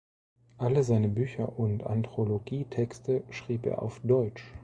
[0.57, 4.51] Alle seine Bücher und Anthologietexte schrieb er auf Deutsch.